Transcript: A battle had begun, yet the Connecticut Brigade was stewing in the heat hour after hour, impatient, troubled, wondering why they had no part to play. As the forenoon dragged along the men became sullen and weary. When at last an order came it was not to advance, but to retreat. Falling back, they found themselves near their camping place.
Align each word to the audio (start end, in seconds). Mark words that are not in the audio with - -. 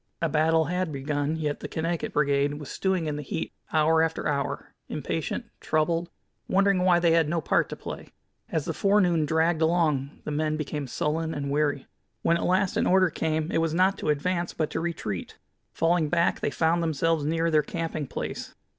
A 0.19 0.27
battle 0.29 0.65
had 0.65 0.91
begun, 0.91 1.35
yet 1.35 1.59
the 1.59 1.67
Connecticut 1.67 2.11
Brigade 2.13 2.55
was 2.55 2.71
stewing 2.71 3.05
in 3.05 3.17
the 3.17 3.21
heat 3.21 3.53
hour 3.71 4.01
after 4.01 4.27
hour, 4.27 4.73
impatient, 4.89 5.45
troubled, 5.59 6.09
wondering 6.47 6.81
why 6.83 6.97
they 6.97 7.11
had 7.11 7.29
no 7.29 7.39
part 7.39 7.69
to 7.69 7.75
play. 7.75 8.07
As 8.49 8.65
the 8.65 8.73
forenoon 8.73 9.27
dragged 9.27 9.61
along 9.61 10.21
the 10.23 10.31
men 10.31 10.57
became 10.57 10.87
sullen 10.87 11.35
and 11.35 11.51
weary. 11.51 11.85
When 12.23 12.35
at 12.35 12.45
last 12.45 12.77
an 12.77 12.87
order 12.87 13.11
came 13.11 13.51
it 13.51 13.59
was 13.61 13.75
not 13.75 13.99
to 13.99 14.09
advance, 14.09 14.55
but 14.55 14.71
to 14.71 14.79
retreat. 14.79 15.37
Falling 15.71 16.09
back, 16.09 16.39
they 16.39 16.49
found 16.49 16.81
themselves 16.81 17.23
near 17.23 17.51
their 17.51 17.61
camping 17.61 18.07
place. 18.07 18.55